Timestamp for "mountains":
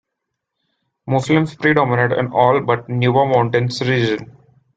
3.31-3.81